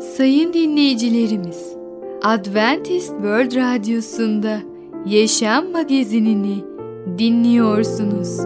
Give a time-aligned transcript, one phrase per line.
[0.00, 1.76] Sayın dinleyicilerimiz,
[2.22, 4.58] Adventist World Radyosu'nda
[5.06, 6.64] Yaşam Magazinini
[7.18, 8.38] dinliyorsunuz.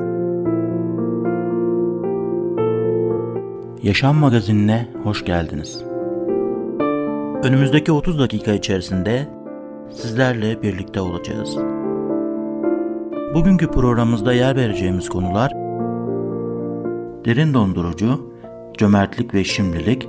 [3.82, 5.82] Yaşam Magazinine hoş geldiniz.
[7.42, 9.28] Önümüzdeki 30 dakika içerisinde
[9.90, 11.56] sizlerle birlikte olacağız.
[13.34, 15.50] Bugünkü programımızda yer vereceğimiz konular
[17.24, 18.30] derin dondurucu,
[18.78, 20.08] cömertlik ve şimdilik,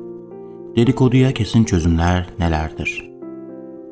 [0.75, 3.11] Dedikoduya kesin çözümler nelerdir?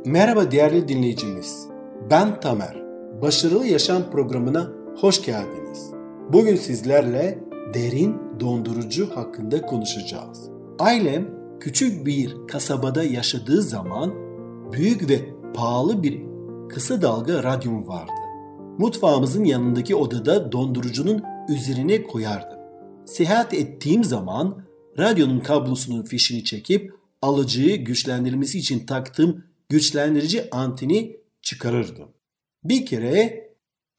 [0.05, 1.67] Merhaba değerli dinleyicimiz.
[2.09, 2.83] Ben Tamer.
[3.21, 4.67] Başarılı Yaşam programına
[5.01, 5.91] hoş geldiniz.
[6.33, 7.39] Bugün sizlerle
[7.73, 10.49] derin dondurucu hakkında konuşacağız.
[10.79, 14.13] Ailem küçük bir kasabada yaşadığı zaman
[14.71, 15.19] büyük ve
[15.53, 16.21] pahalı bir
[16.69, 18.11] kısa dalga radyom vardı.
[18.77, 22.59] Mutfağımızın yanındaki odada dondurucunun üzerine koyardım.
[23.05, 24.68] Seyahat ettiğim zaman
[24.99, 32.09] radyonun kablosunun fişini çekip alıcıyı güçlendirmesi için taktığım güçlendirici anteni çıkarırdım.
[32.63, 33.49] Bir kere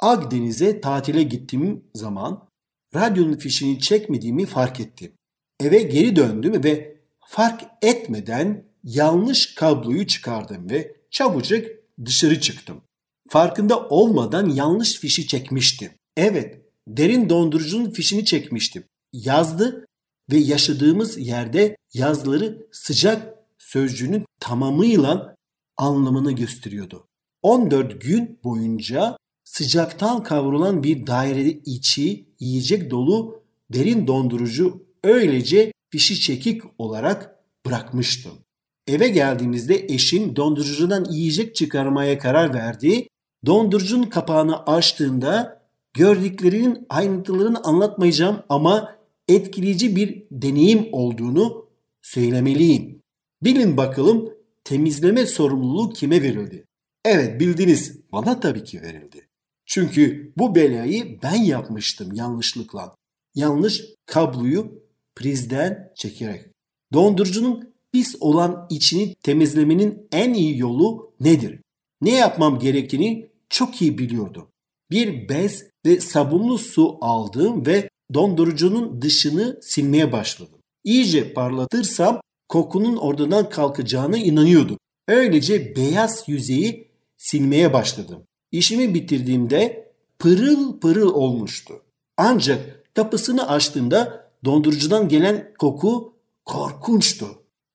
[0.01, 2.48] Akdeniz'e tatile gittiğim zaman
[2.95, 5.13] radyonun fişini çekmediğimi fark ettim.
[5.61, 11.67] Eve geri döndüm ve fark etmeden yanlış kabloyu çıkardım ve çabucak
[12.05, 12.83] dışarı çıktım.
[13.29, 15.92] Farkında olmadan yanlış fişi çekmiştim.
[16.17, 18.85] Evet, derin dondurucunun fişini çekmiştim.
[19.13, 19.86] Yazdı
[20.33, 25.36] ve yaşadığımız yerde yazları sıcak sözcüğünün tamamıyla
[25.77, 27.07] anlamını gösteriyordu.
[27.42, 33.42] 14 gün boyunca sıcaktan kavrulan bir dairede içi yiyecek dolu
[33.73, 37.36] derin dondurucu öylece fişi çekik olarak
[37.67, 38.33] bırakmıştım.
[38.86, 43.08] Eve geldiğimizde eşim dondurucudan yiyecek çıkarmaya karar verdi.
[43.47, 45.62] Dondurucunun kapağını açtığında
[45.95, 48.99] gördüklerinin ayrıntılarını anlatmayacağım ama
[49.35, 51.67] etkileyici bir deneyim olduğunu
[52.02, 53.02] söylemeliyim.
[53.42, 56.64] Bilin bakalım temizleme sorumluluğu kime verildi?
[57.05, 59.29] Evet bildiniz bana tabii ki verildi.
[59.67, 62.95] Çünkü bu belayı ben yapmıştım yanlışlıkla.
[63.35, 64.83] Yanlış kabloyu
[65.14, 66.45] prizden çekerek.
[66.92, 71.61] Dondurucunun pis olan içini temizlemenin en iyi yolu nedir?
[72.01, 74.48] Ne yapmam gerektiğini çok iyi biliyordum.
[74.91, 80.59] Bir bez ve sabunlu su aldım ve dondurucunun dışını silmeye başladım.
[80.85, 84.79] İyice parlatırsam kokunun oradan kalkacağına inanıyordum.
[85.09, 88.23] Öylece beyaz yüzeyi silmeye başladım.
[88.53, 91.75] İşimi bitirdiğimde pırıl pırıl olmuştu.
[92.17, 97.27] Ancak kapısını açtığımda dondurucudan gelen koku korkunçtu.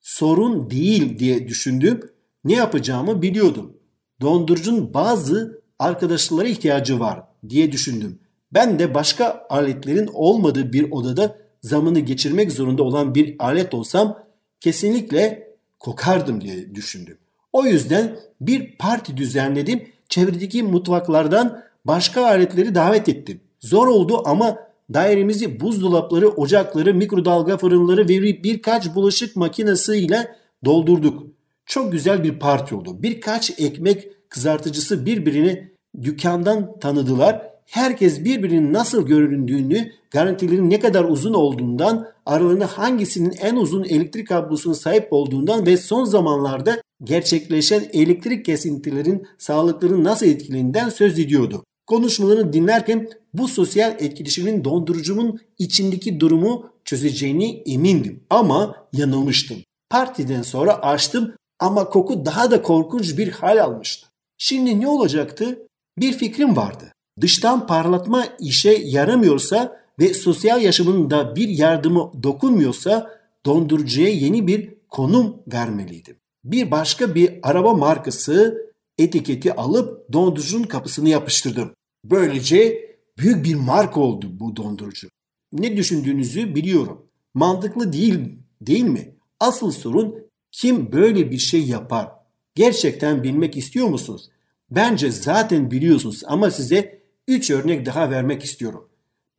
[0.01, 1.99] Sorun değil diye düşündüm.
[2.43, 3.77] Ne yapacağımı biliyordum.
[4.21, 8.19] Dondurucunun bazı arkadaşlara ihtiyacı var diye düşündüm.
[8.55, 14.19] Ben de başka aletlerin olmadığı bir odada zamanı geçirmek zorunda olan bir alet olsam
[14.59, 17.17] kesinlikle kokardım diye düşündüm.
[17.53, 19.87] O yüzden bir parti düzenledim.
[20.09, 23.41] Çevredeki mutfaklardan başka aletleri davet ettim.
[23.59, 24.57] Zor oldu ama
[24.93, 30.35] dairemizi buzdolapları, ocakları, mikrodalga fırınları ve birkaç bulaşık makinesiyle
[30.65, 31.23] doldurduk.
[31.65, 33.03] Çok güzel bir parti oldu.
[33.03, 35.71] Birkaç ekmek kızartıcısı birbirini
[36.01, 37.54] dükkandan tanıdılar.
[37.69, 44.73] Herkes birbirinin nasıl göründüğünü, garantilerin ne kadar uzun olduğundan, aralarında hangisinin en uzun elektrik kablosuna
[44.73, 51.63] sahip olduğundan ve son zamanlarda gerçekleşen elektrik kesintilerin sağlıkları nasıl etkilediğinden söz ediyordu.
[51.87, 59.57] Konuşmalarını dinlerken bu sosyal etkileşimin dondurucumun içindeki durumu çözeceğini emindim ama yanılmıştım.
[59.89, 64.07] Partiden açtım açtım ama koku daha da korkunç bir hal almıştı.
[64.37, 65.67] Şimdi ne olacaktı?
[65.97, 66.94] Bir fikrim vardı.
[67.21, 76.15] Dıştan parlatma işe yaramıyorsa ve sosyal yaşamında bir yardımı dokunmuyorsa dondurucuya yeni bir konum vermeliydim.
[76.43, 78.65] bir başka bir araba markası
[78.97, 81.71] etiketi alıp dondurucunun kapısını yapıştırdım.
[82.05, 82.85] Böylece
[83.17, 85.09] büyük bir marka oldu bu dondurucu.
[85.53, 87.05] Ne düşündüğünüzü biliyorum.
[87.33, 88.19] Mantıklı değil,
[88.61, 89.15] değil mi?
[89.39, 90.15] Asıl sorun
[90.51, 92.07] kim böyle bir şey yapar?
[92.55, 94.29] Gerçekten bilmek istiyor musunuz?
[94.71, 96.94] Bence zaten biliyorsunuz ama size
[97.27, 98.89] 3 örnek daha vermek istiyorum.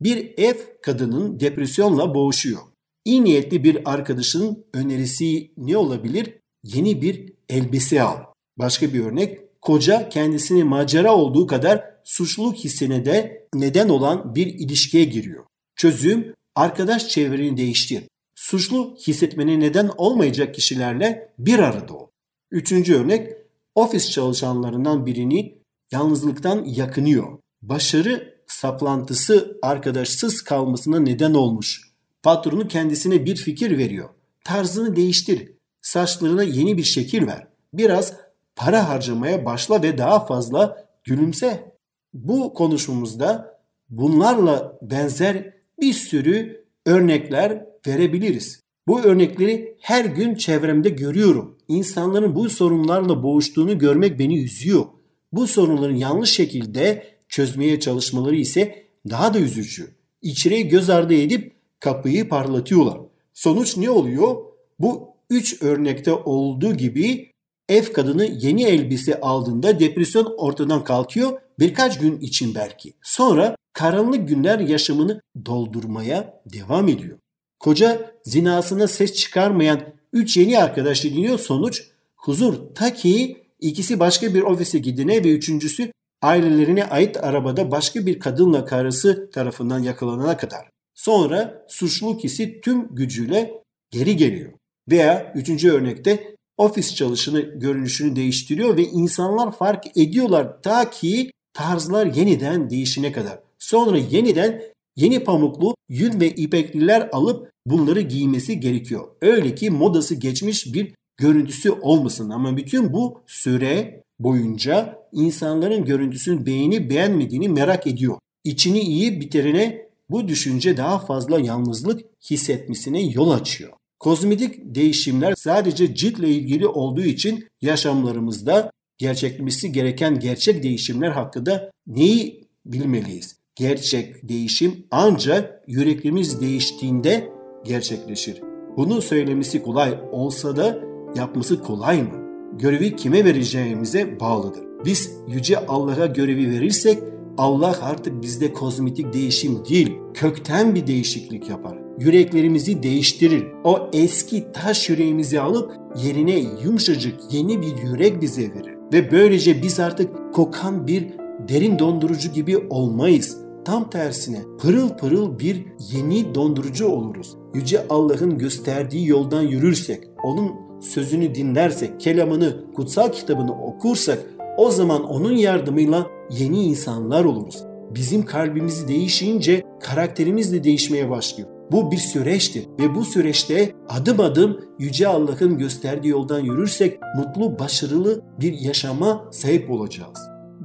[0.01, 2.61] Bir ev kadının depresyonla boğuşuyor.
[3.05, 6.33] İyi niyetli bir arkadaşının önerisi ne olabilir?
[6.63, 8.17] Yeni bir elbise al.
[8.57, 15.03] Başka bir örnek, koca kendisini macera olduğu kadar suçluluk hissine de neden olan bir ilişkiye
[15.03, 15.43] giriyor.
[15.75, 18.03] Çözüm, arkadaş çevreni değiştir.
[18.35, 22.07] Suçlu hissetmene neden olmayacak kişilerle bir arada ol.
[22.51, 23.33] Üçüncü örnek,
[23.75, 25.57] ofis çalışanlarından birini
[25.91, 27.39] yalnızlıktan yakınıyor.
[27.61, 31.91] Başarı saplantısı arkadaşsız kalmasına neden olmuş.
[32.23, 34.09] Patronu kendisine bir fikir veriyor.
[34.43, 35.51] Tarzını değiştir.
[35.81, 37.47] Saçlarına yeni bir şekil ver.
[37.73, 38.13] Biraz
[38.55, 41.71] para harcamaya başla ve daha fazla gülümse.
[42.13, 43.59] Bu konuşmamızda
[43.89, 48.63] bunlarla benzer bir sürü örnekler verebiliriz.
[48.87, 51.57] Bu örnekleri her gün çevremde görüyorum.
[51.67, 54.85] İnsanların bu sorunlarla boğuştuğunu görmek beni üzüyor.
[55.31, 59.95] Bu sorunların yanlış şekilde çözmeye çalışmaları ise daha da üzücü.
[60.21, 62.99] İçeriği göz ardı edip kapıyı parlatıyorlar.
[63.33, 64.35] Sonuç ne oluyor?
[64.79, 67.31] Bu üç örnekte olduğu gibi
[67.69, 72.93] ev kadını yeni elbise aldığında depresyon ortadan kalkıyor birkaç gün için belki.
[73.01, 77.17] Sonra karanlık günler yaşamını doldurmaya devam ediyor.
[77.59, 79.81] Koca zinasına ses çıkarmayan
[80.13, 81.83] üç yeni arkadaş dinliyor sonuç
[82.15, 85.91] huzur ta ki ikisi başka bir ofise gidene ve üçüncüsü
[86.21, 90.69] ailelerine ait arabada başka bir kadınla karısı tarafından yakalanana kadar.
[90.93, 94.53] Sonra suçluluk hissi tüm gücüyle geri geliyor.
[94.89, 102.69] Veya üçüncü örnekte ofis çalışını görünüşünü değiştiriyor ve insanlar fark ediyorlar ta ki tarzlar yeniden
[102.69, 103.39] değişine kadar.
[103.59, 104.61] Sonra yeniden
[104.95, 109.07] yeni pamuklu yün ve ipekliler alıp bunları giymesi gerekiyor.
[109.21, 116.89] Öyle ki modası geçmiş bir görüntüsü olmasın ama bütün bu süre boyunca insanların görüntüsünü beğeni
[116.89, 118.17] beğenmediğini merak ediyor.
[118.43, 123.73] İçini iyi bitirene bu düşünce daha fazla yalnızlık hissetmesine yol açıyor.
[123.99, 133.35] Kozmetik değişimler sadece ciltle ilgili olduğu için yaşamlarımızda gerçekleşmesi gereken gerçek değişimler hakkında neyi bilmeliyiz?
[133.55, 137.29] Gerçek değişim ancak yüreklerimiz değiştiğinde
[137.65, 138.41] gerçekleşir.
[138.77, 142.27] Bunu söylemesi kolay olsa da yapması kolay mı?
[142.59, 144.63] Görevi kime vereceğimize bağlıdır.
[144.85, 146.99] Biz yüce Allah'a görevi verirsek
[147.37, 151.77] Allah artık bizde kozmetik değişim değil, kökten bir değişiklik yapar.
[151.99, 153.45] Yüreklerimizi değiştirir.
[153.63, 155.71] O eski taş yüreğimizi alıp
[156.03, 158.77] yerine yumuşacık yeni bir yürek bize verir.
[158.93, 161.07] Ve böylece biz artık kokan bir
[161.47, 163.37] derin dondurucu gibi olmayız.
[163.65, 167.35] Tam tersine pırıl pırıl bir yeni dondurucu oluruz.
[167.53, 174.19] Yüce Allah'ın gösterdiği yoldan yürürsek, onun sözünü dinlersek, kelamını, kutsal kitabını okursak
[174.57, 177.63] o zaman onun yardımıyla yeni insanlar oluruz.
[177.95, 181.49] Bizim kalbimiz değişince karakterimiz de değişmeye başlıyor.
[181.71, 188.21] Bu bir süreçtir ve bu süreçte adım adım Yüce Allah'ın gösterdiği yoldan yürürsek mutlu, başarılı
[188.39, 190.19] bir yaşama sahip olacağız.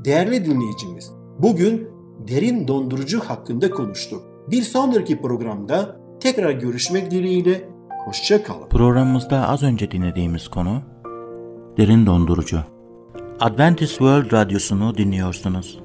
[0.04, 1.88] Değerli dinleyicimiz, bugün
[2.28, 4.22] derin dondurucu hakkında konuştuk.
[4.50, 7.68] Bir sonraki programda tekrar görüşmek dileğiyle
[8.04, 8.68] hoşça kalın.
[8.68, 10.82] Programımızda az önce dinlediğimiz konu
[11.76, 12.60] derin dondurucu.
[13.40, 15.78] Adventist World Radyosu'nu dinliyorsunuz.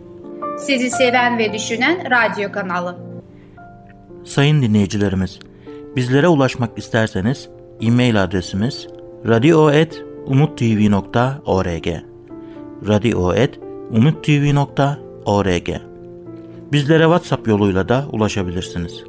[0.57, 2.97] Sizi seven ve düşünen radyo kanalı.
[4.23, 5.39] Sayın dinleyicilerimiz,
[5.95, 7.49] bizlere ulaşmak isterseniz
[7.81, 8.87] e-mail adresimiz
[9.27, 11.87] radio.umutv.org
[12.87, 15.69] radio.umutv.org
[16.71, 19.03] Bizlere WhatsApp yoluyla da ulaşabilirsiniz.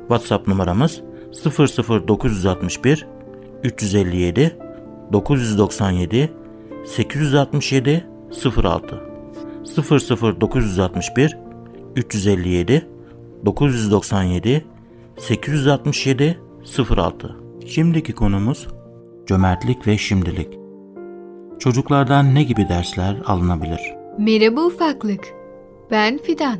[0.00, 1.00] WhatsApp numaramız
[1.32, 3.06] 00961
[3.64, 4.58] 357
[5.12, 6.30] 997
[6.86, 8.06] 867
[8.64, 9.00] 06
[10.40, 11.38] 00961
[11.96, 12.88] 357
[13.44, 14.64] 997
[15.18, 16.40] 867
[16.90, 17.36] 06
[17.66, 18.68] Şimdiki konumuz
[19.26, 20.58] cömertlik ve şimdilik.
[21.58, 23.80] Çocuklardan ne gibi dersler alınabilir?
[24.18, 25.24] Merhaba ufaklık.
[25.90, 26.58] Ben Fidan.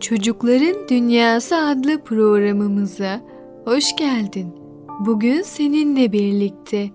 [0.00, 3.20] Çocukların Dünyası adlı programımıza
[3.68, 4.54] hoş geldin.
[5.00, 6.90] Bugün seninle birlikte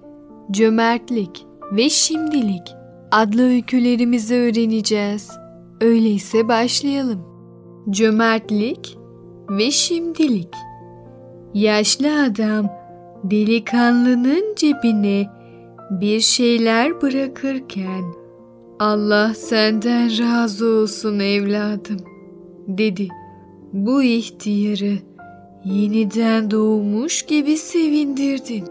[0.51, 2.75] cömertlik ve şimdilik
[3.11, 5.29] adlı öykülerimizi öğreneceğiz.
[5.81, 7.19] Öyleyse başlayalım.
[7.89, 8.97] Cömertlik
[9.49, 10.53] ve şimdilik.
[11.53, 12.69] Yaşlı adam
[13.23, 15.29] delikanlının cebine
[15.91, 18.03] bir şeyler bırakırken
[18.79, 21.97] Allah senden razı olsun evladım
[22.67, 23.07] dedi.
[23.73, 25.12] Bu ihtiyarı
[25.65, 28.63] yeniden doğmuş gibi sevindirdin.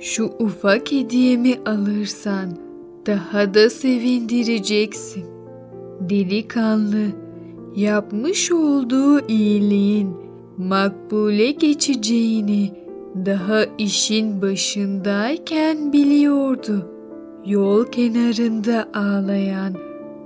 [0.00, 2.56] Şu ufak hediyemi alırsan
[3.06, 5.24] daha da sevindireceksin.
[6.00, 7.06] Delikanlı
[7.76, 10.16] yapmış olduğu iyiliğin
[10.56, 12.72] makbule geçeceğini
[13.26, 16.86] daha işin başındayken biliyordu.
[17.46, 19.74] Yol kenarında ağlayan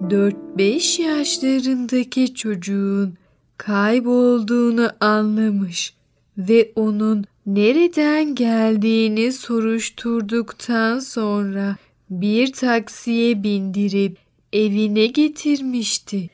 [0.02, 3.14] 4-5 yaşlarındaki çocuğun
[3.58, 6.01] kaybolduğunu anlamış
[6.38, 11.76] ve onun nereden geldiğini soruşturduktan sonra
[12.10, 14.16] bir taksiye bindirip
[14.52, 16.30] evine getirmişti.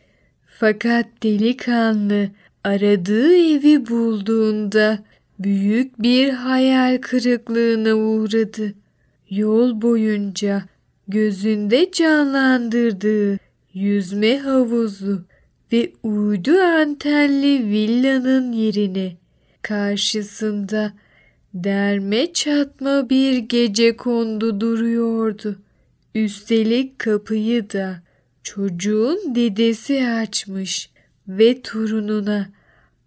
[0.46, 2.30] Fakat delikanlı
[2.64, 4.98] aradığı evi bulduğunda
[5.38, 8.74] büyük bir hayal kırıklığına uğradı.
[9.30, 10.62] Yol boyunca
[11.08, 13.38] gözünde canlandırdığı
[13.74, 15.24] yüzme havuzu
[15.72, 19.16] ve uydu antenli villanın yerine
[19.68, 20.92] karşısında
[21.54, 25.58] derme çatma bir gece kondu duruyordu.
[26.14, 28.02] Üstelik kapıyı da
[28.42, 30.90] çocuğun dedesi açmış
[31.28, 32.48] ve torununa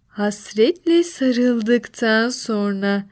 [0.08, 3.04] hasretle sarıldıktan sonra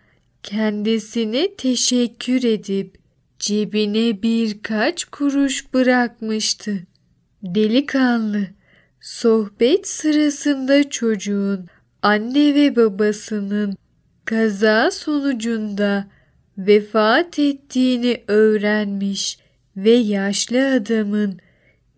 [0.42, 2.98] kendisine teşekkür edip
[3.38, 6.78] cebine birkaç kuruş bırakmıştı.
[7.42, 8.46] Delikanlı
[9.00, 11.66] sohbet sırasında çocuğun
[12.02, 13.76] anne ve babasının
[14.24, 16.06] kaza sonucunda
[16.58, 19.38] vefat ettiğini öğrenmiş
[19.76, 21.38] ve yaşlı adamın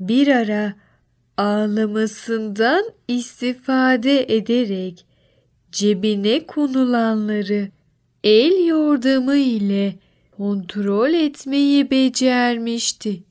[0.01, 0.75] bir ara
[1.37, 5.07] ağlamasından istifade ederek
[5.73, 7.69] cebine konulanları
[8.25, 9.99] el yordamı ile
[10.37, 13.23] kontrol etmeyi becermişti.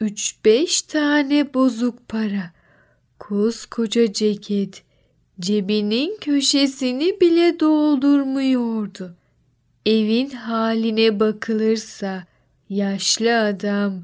[0.00, 2.52] Üç beş tane bozuk para,
[3.18, 4.82] koskoca ceket,
[5.42, 9.16] cebinin köşesini bile doldurmuyordu.
[9.86, 12.24] Evin haline bakılırsa
[12.68, 14.02] yaşlı adam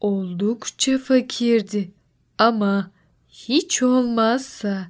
[0.00, 1.90] oldukça fakirdi
[2.38, 2.90] ama
[3.28, 4.86] hiç olmazsa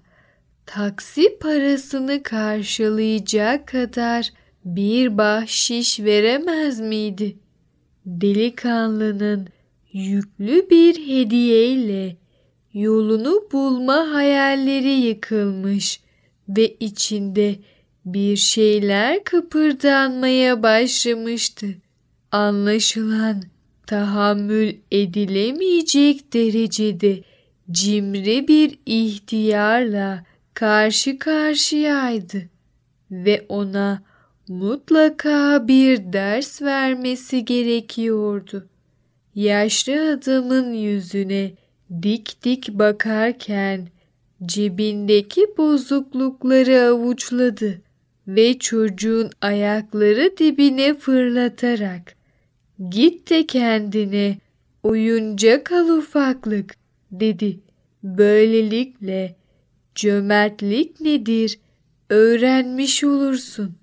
[0.66, 4.30] taksi parasını karşılayacak kadar
[4.64, 7.36] bir bahşiş veremez miydi?
[8.06, 9.48] Delikanlının
[9.92, 12.16] yüklü bir hediyeyle
[12.74, 16.00] yolunu bulma hayalleri yıkılmış
[16.48, 17.56] ve içinde
[18.04, 21.66] bir şeyler kıpırdanmaya başlamıştı.
[22.32, 23.42] Anlaşılan
[23.86, 27.22] tahammül edilemeyecek derecede
[27.70, 32.42] cimri bir ihtiyarla karşı karşıyaydı
[33.10, 34.02] ve ona
[34.48, 38.68] mutlaka bir ders vermesi gerekiyordu.
[39.34, 41.52] Yaşlı adamın yüzüne
[42.02, 43.88] dik dik bakarken
[44.46, 47.82] cebindeki bozuklukları avuçladı
[48.28, 52.14] ve çocuğun ayakları dibine fırlatarak
[52.90, 54.38] git de kendine
[54.82, 56.74] oyuncak al ufaklık
[57.12, 57.60] dedi.
[58.02, 59.36] Böylelikle
[59.94, 61.58] cömertlik nedir
[62.10, 63.74] öğrenmiş olursun.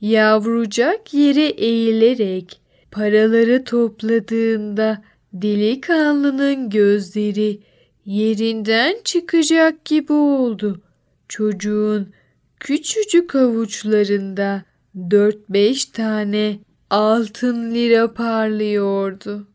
[0.00, 2.60] Yavrucak yere eğilerek
[2.90, 5.02] paraları topladığında
[5.42, 7.60] delikanlının gözleri
[8.04, 10.80] yerinden çıkacak gibi oldu.
[11.28, 12.12] Çocuğun
[12.60, 14.64] küçücük avuçlarında
[15.10, 16.58] dört beş tane
[16.90, 19.46] altın lira parlıyordu.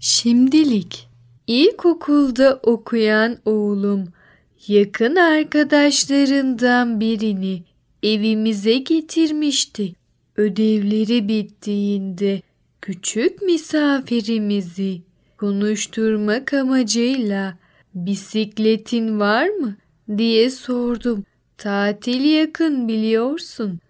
[0.00, 1.08] Şimdilik
[1.46, 4.08] ilkokulda okuyan oğlum
[4.68, 7.62] yakın arkadaşlarından birini
[8.02, 9.94] evimize getirmişti.
[10.36, 12.42] Ödevleri bittiğinde
[12.88, 15.02] küçük misafirimizi
[15.38, 17.58] konuşturmak amacıyla
[17.94, 19.76] bisikletin var mı
[20.16, 21.24] diye sordum.
[21.58, 23.80] Tatil yakın biliyorsun.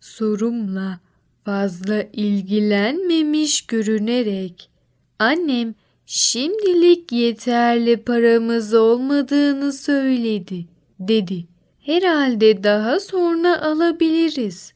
[0.00, 1.00] Sorumla
[1.44, 4.70] fazla ilgilenmemiş görünerek
[5.18, 5.74] annem
[6.06, 10.66] şimdilik yeterli paramız olmadığını söyledi
[11.00, 11.46] dedi.
[11.80, 14.72] Herhalde daha sonra alabiliriz.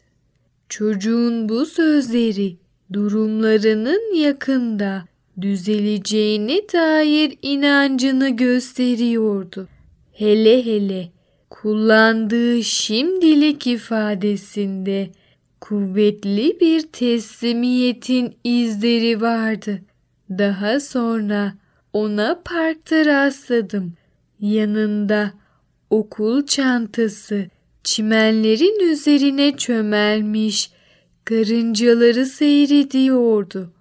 [0.69, 2.60] Çocuğun bu sözleri
[2.93, 5.05] durumlarının yakında
[5.41, 9.69] düzeleceğine dair inancını gösteriyordu.
[10.13, 11.09] Hele hele
[11.51, 15.11] kullandığı şimdilik ifadesinde
[15.61, 19.81] kuvvetli bir teslimiyetin izleri vardı.
[20.31, 21.55] Daha sonra
[21.93, 23.95] ona parkta rastladım.
[24.41, 25.33] Yanında
[25.91, 27.47] okul çantası
[27.85, 30.71] çimenlerin üzerine çömelmiş
[31.31, 33.73] karıncaları seyrediyordu.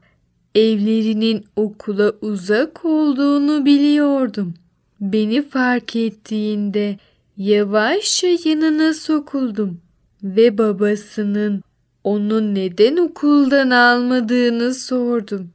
[0.55, 4.53] Evlerinin okula uzak olduğunu biliyordum.
[5.01, 6.97] Beni fark ettiğinde
[7.37, 9.81] yavaşça yanına sokuldum
[10.23, 11.63] ve babasının
[12.03, 15.49] onu neden okuldan almadığını sordum.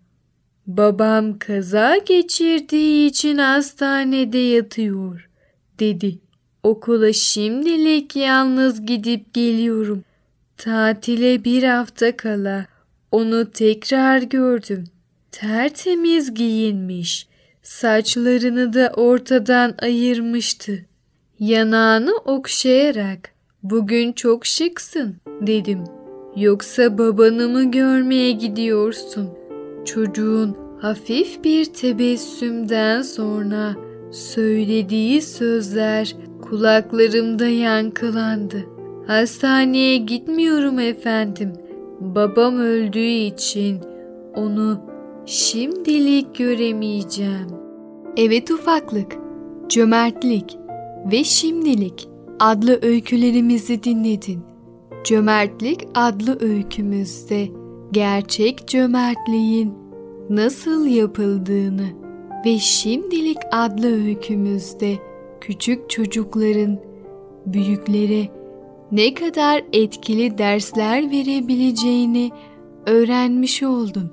[0.66, 5.28] Babam kaza geçirdiği için hastanede yatıyor
[5.80, 6.18] dedi.
[6.62, 10.04] Okula şimdilik yalnız gidip geliyorum.
[10.56, 12.66] Tatile bir hafta kala
[13.11, 14.84] onu tekrar gördüm.
[15.32, 17.28] Tertemiz giyinmiş,
[17.62, 20.84] saçlarını da ortadan ayırmıştı.
[21.38, 23.30] Yanağını okşayarak
[23.62, 25.84] "Bugün çok şıksın." dedim.
[26.37, 29.30] "Yoksa babanı mı görmeye gidiyorsun?"
[29.84, 33.76] Çocuğun hafif bir tebessümden sonra
[34.12, 38.74] söylediği sözler kulaklarımda yankılandı.
[39.06, 41.52] Hastaneye gitmiyorum efendim.
[42.00, 43.80] Babam öldüğü için
[44.34, 44.80] onu
[45.26, 47.49] şimdilik göremeyeceğim.
[48.16, 49.16] Evet ufaklık,
[49.68, 50.58] cömertlik
[51.12, 52.08] ve şimdilik
[52.40, 54.40] adlı öykülerimizi dinledin.
[55.04, 57.49] Cömertlik adlı öykümüzde
[57.92, 59.75] gerçek cömertliğin
[60.30, 61.87] nasıl yapıldığını
[62.46, 64.94] ve şimdilik adlı öykümüzde
[65.40, 66.78] küçük çocukların
[67.46, 68.43] büyüklere
[68.94, 72.30] ne kadar etkili dersler verebileceğini
[72.86, 74.12] öğrenmiş oldun.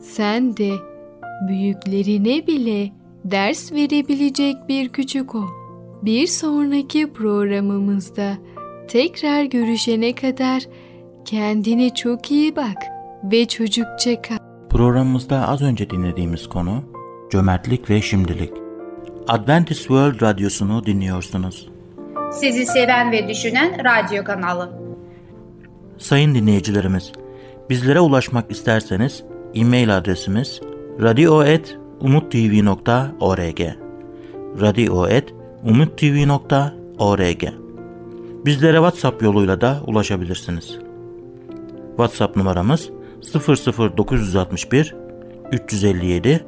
[0.00, 0.70] Sen de
[1.48, 2.92] büyüklerine bile
[3.24, 5.48] ders verebilecek bir küçük ol.
[6.02, 8.38] Bir sonraki programımızda
[8.88, 10.62] tekrar görüşene kadar
[11.24, 12.76] kendine çok iyi bak
[13.24, 14.38] ve çocukça kal.
[14.70, 16.82] Programımızda az önce dinlediğimiz konu
[17.30, 18.52] cömertlik ve şimdilik.
[19.28, 21.77] Adventist World Radyosu'nu dinliyorsunuz.
[22.32, 24.70] Sizi seven ve düşünen radyo kanalı.
[25.98, 27.12] Sayın dinleyicilerimiz,
[27.70, 30.60] bizlere ulaşmak isterseniz e-mail adresimiz
[31.02, 33.60] radio.umutv.org
[34.60, 37.42] radio.umutv.org
[38.44, 40.78] Bizlere WhatsApp yoluyla da ulaşabilirsiniz.
[41.88, 42.90] WhatsApp numaramız
[43.34, 44.94] 00961
[45.52, 46.44] 357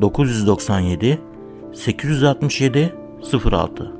[0.00, 1.18] 997
[1.72, 2.94] 867
[3.44, 3.97] 06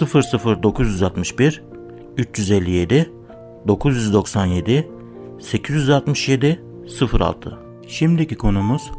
[0.00, 1.62] 00961
[2.16, 3.12] 357
[3.68, 4.90] 997
[5.40, 6.64] 867
[7.12, 8.90] 06 Şimdiki konumuz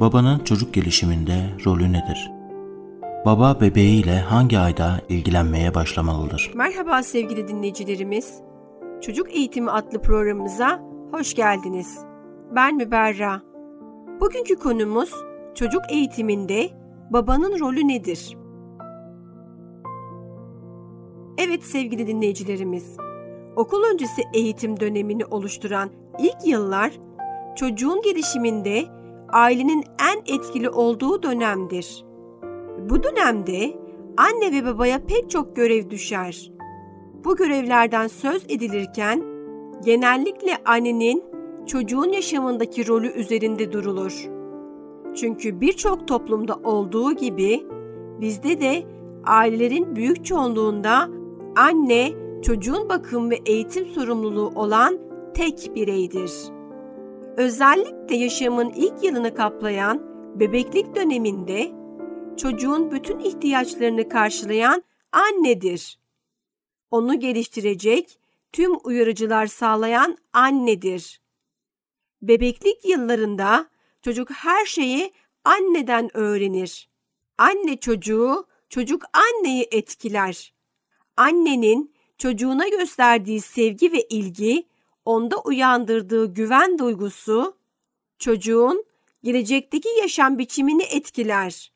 [0.00, 2.30] babanın çocuk gelişiminde rolü nedir?
[3.24, 6.50] Baba bebeğiyle hangi ayda ilgilenmeye başlamalıdır?
[6.54, 8.34] Merhaba sevgili dinleyicilerimiz.
[9.00, 11.98] Çocuk Eğitimi adlı programımıza hoş geldiniz.
[12.54, 13.42] Ben Müberra.
[14.20, 15.10] Bugünkü konumuz
[15.54, 16.70] çocuk eğitiminde
[17.10, 18.36] babanın rolü nedir?
[21.38, 22.96] Evet sevgili dinleyicilerimiz.
[23.56, 26.92] Okul öncesi eğitim dönemini oluşturan ilk yıllar
[27.56, 28.84] çocuğun gelişiminde
[29.32, 32.04] ailenin en etkili olduğu dönemdir.
[32.90, 33.72] Bu dönemde
[34.16, 36.50] anne ve babaya pek çok görev düşer.
[37.24, 39.22] Bu görevlerden söz edilirken
[39.84, 41.24] genellikle annenin
[41.66, 44.28] çocuğun yaşamındaki rolü üzerinde durulur.
[45.14, 47.66] Çünkü birçok toplumda olduğu gibi
[48.20, 48.82] bizde de
[49.24, 51.08] ailelerin büyük çoğunluğunda
[51.56, 52.12] anne
[52.42, 54.98] çocuğun bakım ve eğitim sorumluluğu olan
[55.34, 56.32] tek bireydir.
[57.36, 60.02] Özellikle yaşamın ilk yılını kaplayan
[60.40, 61.72] bebeklik döneminde
[62.36, 65.98] çocuğun bütün ihtiyaçlarını karşılayan annedir.
[66.90, 68.18] Onu geliştirecek
[68.52, 71.20] tüm uyarıcılar sağlayan annedir.
[72.22, 73.66] Bebeklik yıllarında
[74.02, 75.12] çocuk her şeyi
[75.44, 76.88] anneden öğrenir.
[77.38, 80.53] Anne çocuğu, çocuk anneyi etkiler.
[81.16, 84.66] Annenin çocuğuna gösterdiği sevgi ve ilgi,
[85.04, 87.56] onda uyandırdığı güven duygusu,
[88.18, 88.84] çocuğun
[89.22, 91.72] gelecekteki yaşam biçimini etkiler.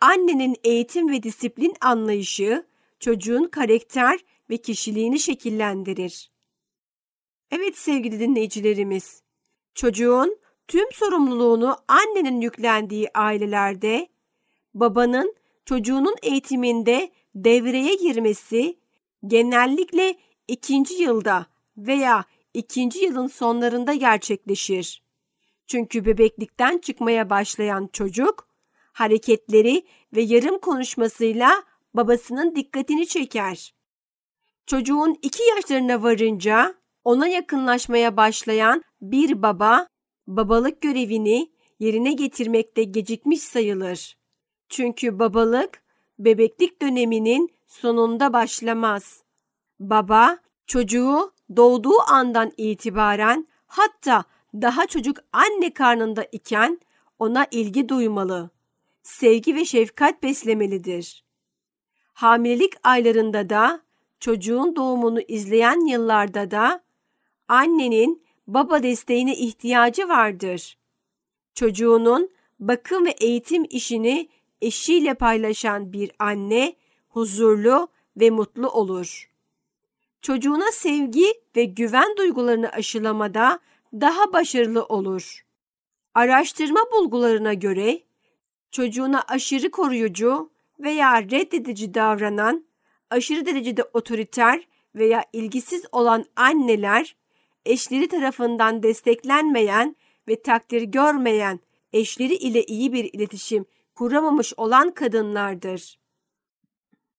[0.00, 2.66] Annenin eğitim ve disiplin anlayışı
[3.00, 6.30] çocuğun karakter ve kişiliğini şekillendirir.
[7.50, 9.22] Evet sevgili dinleyicilerimiz,
[9.74, 14.08] çocuğun tüm sorumluluğunu annenin yüklendiği ailelerde
[14.74, 15.34] babanın
[15.64, 18.78] çocuğunun eğitiminde devreye girmesi
[19.26, 25.02] genellikle ikinci yılda veya ikinci yılın sonlarında gerçekleşir.
[25.66, 28.48] Çünkü bebeklikten çıkmaya başlayan çocuk
[28.92, 31.62] hareketleri ve yarım konuşmasıyla
[31.94, 33.74] babasının dikkatini çeker.
[34.66, 39.86] Çocuğun iki yaşlarına varınca ona yakınlaşmaya başlayan bir baba
[40.26, 44.18] babalık görevini yerine getirmekte gecikmiş sayılır.
[44.68, 45.82] Çünkü babalık
[46.24, 49.22] bebeklik döneminin sonunda başlamaz.
[49.80, 56.80] Baba çocuğu doğduğu andan itibaren hatta daha çocuk anne karnında iken
[57.18, 58.50] ona ilgi duymalı,
[59.02, 61.24] sevgi ve şefkat beslemelidir.
[62.12, 63.80] Hamilelik aylarında da,
[64.20, 66.82] çocuğun doğumunu izleyen yıllarda da
[67.48, 70.78] annenin baba desteğine ihtiyacı vardır.
[71.54, 72.30] Çocuğunun
[72.60, 74.28] bakım ve eğitim işini
[74.62, 76.76] eşiyle paylaşan bir anne
[77.08, 79.30] huzurlu ve mutlu olur.
[80.22, 83.58] Çocuğuna sevgi ve güven duygularını aşılamada
[83.92, 85.44] daha başarılı olur.
[86.14, 88.00] Araştırma bulgularına göre
[88.70, 92.64] çocuğuna aşırı koruyucu veya reddedici davranan,
[93.10, 97.16] aşırı derecede otoriter veya ilgisiz olan anneler,
[97.66, 99.96] eşleri tarafından desteklenmeyen
[100.28, 101.60] ve takdir görmeyen
[101.92, 103.66] eşleri ile iyi bir iletişim
[104.00, 105.98] kuramamış olan kadınlardır.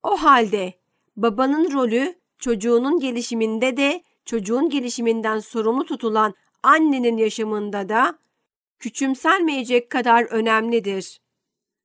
[0.03, 0.73] O halde
[1.17, 8.17] babanın rolü çocuğunun gelişiminde de çocuğun gelişiminden sorumlu tutulan annenin yaşamında da
[8.79, 11.21] küçümsenmeyecek kadar önemlidir.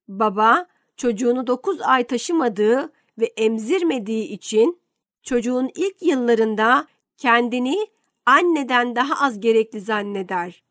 [0.08, 4.80] Baba çocuğunu 9 ay taşımadığı ve emzirmediği için
[5.22, 7.86] çocuğun ilk yıllarında kendini
[8.26, 10.62] anneden daha az gerekli zanneder.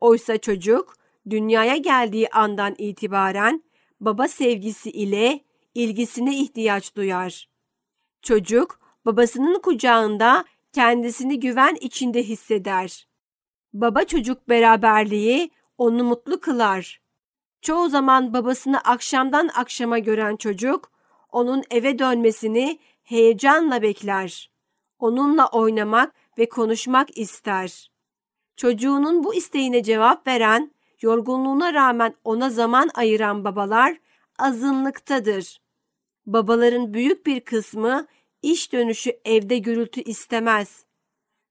[0.00, 3.62] Oysa çocuk dünyaya geldiği andan itibaren
[4.00, 5.40] baba sevgisi ile
[5.74, 7.48] ilgisine ihtiyaç duyar.
[8.22, 13.06] Çocuk babasının kucağında kendisini güven içinde hisseder.
[13.72, 17.00] Baba çocuk beraberliği onu mutlu kılar.
[17.62, 20.92] Çoğu zaman babasını akşamdan akşama gören çocuk
[21.32, 24.50] onun eve dönmesini heyecanla bekler.
[24.98, 27.90] Onunla oynamak ve konuşmak ister.
[28.56, 33.96] Çocuğunun bu isteğine cevap veren, yorgunluğuna rağmen ona zaman ayıran babalar
[34.38, 35.60] azınlıktadır.
[36.26, 38.06] Babaların büyük bir kısmı
[38.42, 40.84] iş dönüşü evde gürültü istemez.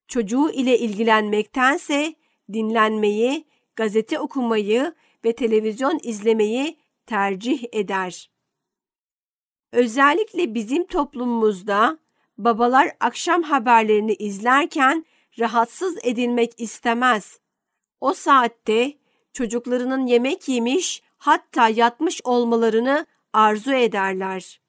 [0.07, 2.15] Çocuğu ile ilgilenmektense
[2.53, 4.93] dinlenmeyi, gazete okumayı
[5.25, 8.29] ve televizyon izlemeyi tercih eder.
[9.71, 11.99] Özellikle bizim toplumumuzda
[12.37, 15.05] babalar akşam haberlerini izlerken
[15.39, 17.39] rahatsız edilmek istemez.
[18.01, 18.93] O saatte
[19.33, 24.61] çocuklarının yemek yemiş hatta yatmış olmalarını arzu ederler.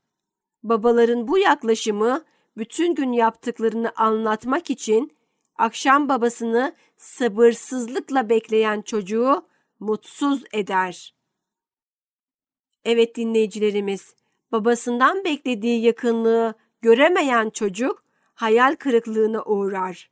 [0.62, 2.24] Babaların bu yaklaşımı
[2.57, 5.16] bütün gün yaptıklarını anlatmak için
[5.57, 9.46] akşam babasını sabırsızlıkla bekleyen çocuğu
[9.81, 11.14] mutsuz eder.
[12.85, 14.14] Evet dinleyicilerimiz,
[14.53, 20.11] babasından beklediği yakınlığı göremeyen çocuk hayal kırıklığına uğrar.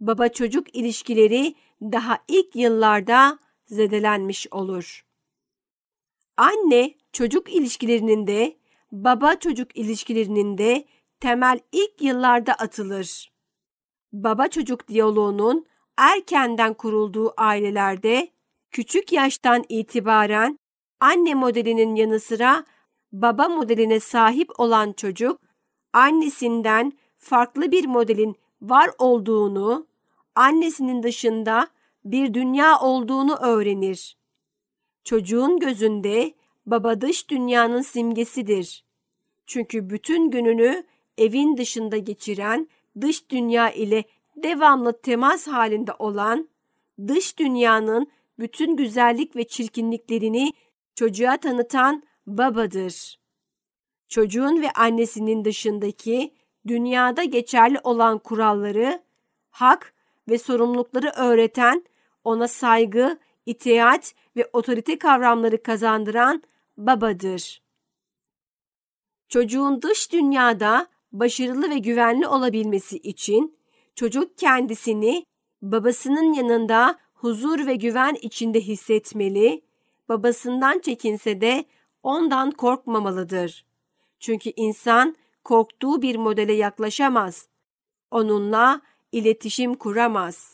[0.00, 3.38] Baba çocuk ilişkileri daha ilk yıllarda
[3.74, 5.04] zedelenmiş olur.
[6.36, 8.56] Anne çocuk ilişkilerinin de
[8.92, 10.84] baba çocuk ilişkilerinin de
[11.20, 13.32] temel ilk yıllarda atılır.
[14.12, 18.28] Baba çocuk diyaloğunun erkenden kurulduğu ailelerde
[18.70, 20.58] küçük yaştan itibaren
[21.00, 22.64] anne modelinin yanı sıra
[23.12, 25.40] baba modeline sahip olan çocuk
[25.92, 29.86] annesinden farklı bir modelin var olduğunu,
[30.34, 31.68] annesinin dışında
[32.04, 34.16] bir dünya olduğunu öğrenir.
[35.04, 36.34] Çocuğun gözünde
[36.66, 38.84] baba dış dünyanın simgesidir.
[39.46, 40.84] Çünkü bütün gününü
[41.18, 42.68] evin dışında geçiren,
[43.00, 44.04] dış dünya ile
[44.36, 46.48] devamlı temas halinde olan,
[47.08, 48.06] dış dünyanın
[48.38, 50.52] bütün güzellik ve çirkinliklerini
[50.94, 53.20] çocuğa tanıtan babadır.
[54.08, 56.34] Çocuğun ve annesinin dışındaki
[56.66, 59.02] dünyada geçerli olan kuralları,
[59.50, 59.94] hak
[60.28, 61.84] ve sorumlulukları öğreten,
[62.24, 66.42] ona saygı, itaat ve otorite kavramları kazandıran
[66.76, 67.62] babadır.
[69.28, 73.56] Çocuğun dış dünyada başarılı ve güvenli olabilmesi için
[73.94, 75.26] çocuk kendisini
[75.62, 79.64] babasının yanında huzur ve güven içinde hissetmeli,
[80.08, 81.64] babasından çekinse de
[82.02, 83.66] ondan korkmamalıdır.
[84.20, 87.48] Çünkü insan korktuğu bir modele yaklaşamaz.
[88.10, 88.80] Onunla
[89.12, 90.53] iletişim kuramaz.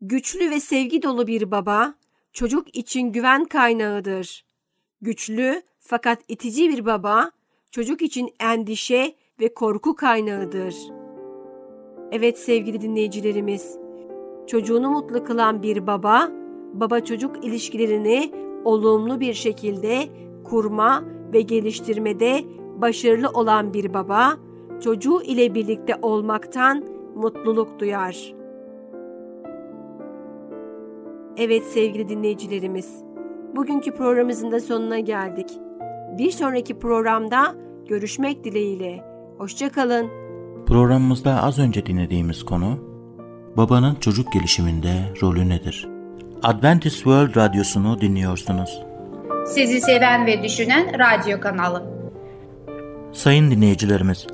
[0.00, 1.94] Güçlü ve sevgi dolu bir baba
[2.32, 4.44] çocuk için güven kaynağıdır.
[5.00, 7.30] Güçlü fakat itici bir baba
[7.70, 10.74] çocuk için endişe ve korku kaynağıdır.
[12.12, 13.78] Evet sevgili dinleyicilerimiz,
[14.46, 16.28] çocuğunu mutlu kılan bir baba,
[16.72, 18.32] baba çocuk ilişkilerini
[18.64, 20.08] olumlu bir şekilde
[20.44, 22.44] kurma ve geliştirmede
[22.76, 24.36] başarılı olan bir baba,
[24.80, 26.84] çocuğu ile birlikte olmaktan
[27.14, 28.37] mutluluk duyar.
[31.40, 33.02] Evet sevgili dinleyicilerimiz,
[33.56, 35.50] bugünkü programımızın da sonuna geldik.
[36.18, 37.54] Bir sonraki programda
[37.88, 39.04] görüşmek dileğiyle.
[39.38, 40.06] Hoşçakalın.
[40.66, 42.78] Programımızda az önce dinlediğimiz konu,
[43.56, 45.88] babanın çocuk gelişiminde rolü nedir?
[46.42, 48.82] Adventist World Radyosu'nu dinliyorsunuz.
[49.46, 51.82] Sizi seven ve düşünen radyo kanalı.
[53.12, 54.26] Sayın dinleyicilerimiz,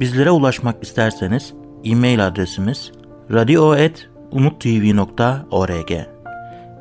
[0.00, 2.92] bizlere ulaşmak isterseniz e-mail adresimiz
[3.30, 6.13] radio.umutv.org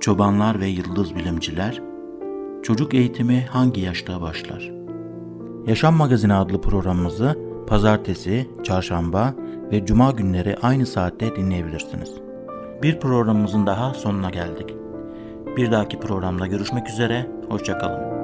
[0.00, 1.82] çobanlar ve yıldız bilimciler,
[2.62, 4.70] çocuk eğitimi hangi yaşta başlar?
[5.66, 9.34] Yaşam Magazini adlı programımızı pazartesi, çarşamba
[9.72, 12.14] ve cuma günleri aynı saatte dinleyebilirsiniz.
[12.82, 14.74] Bir programımızın daha sonuna geldik.
[15.56, 18.19] Bir dahaki programda görüşmek üzere, hoşçakalın.